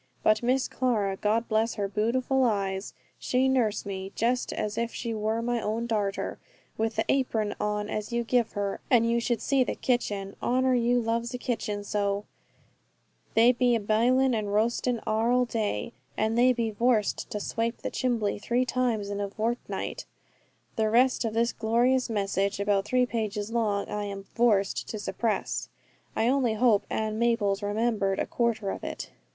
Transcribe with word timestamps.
But 0.23 0.41
Miss 0.41 0.67
Clara, 0.67 1.15
God 1.15 1.47
bless 1.47 1.75
her 1.75 1.87
bootiful 1.87 2.43
eyes, 2.43 2.95
she 3.19 3.47
nurse 3.47 3.85
me, 3.85 4.11
just 4.15 4.51
as 4.51 4.75
if 4.75 4.91
she 4.91 5.13
wor 5.13 5.43
my 5.43 5.61
own 5.61 5.85
darter, 5.85 6.39
with 6.75 6.95
the 6.95 7.05
apron 7.07 7.53
on 7.59 7.87
as 7.87 8.11
you 8.11 8.23
give 8.23 8.53
her. 8.53 8.81
And 8.89 9.07
you 9.07 9.19
should 9.19 9.43
see 9.43 9.63
the 9.63 9.75
kitchen, 9.75 10.35
Honor, 10.41 10.73
you 10.73 10.99
loves 10.99 11.35
a 11.35 11.37
kitchen 11.37 11.83
so; 11.83 12.25
they 13.35 13.51
be 13.51 13.75
a 13.75 13.79
bilin 13.79 14.33
and 14.33 14.47
roastin 14.47 15.01
arl 15.05 15.45
day, 15.45 15.93
and 16.17 16.35
they 16.35 16.51
be 16.51 16.71
vorced 16.71 17.29
to 17.29 17.39
swape 17.39 17.77
the 17.83 17.91
chimbley 17.91 18.39
three 18.41 18.65
times 18.65 19.11
in 19.11 19.21
a 19.21 19.27
vortnight" 19.27 20.05
the 20.77 20.89
rest 20.89 21.25
of 21.25 21.35
this 21.35 21.53
glorious 21.53 22.09
message, 22.09 22.59
about 22.59 22.85
three 22.85 23.05
pages 23.05 23.51
long, 23.51 23.87
I 23.87 24.05
am 24.05 24.23
"vorced" 24.35 24.83
to 24.85 24.97
suppress; 24.97 25.69
I 26.15 26.27
only 26.27 26.55
hope 26.55 26.87
Ann 26.89 27.19
Maples 27.19 27.61
remembered 27.61 28.17
a 28.17 28.25
quarter 28.25 28.71
of 28.71 28.83
it. 28.83 29.11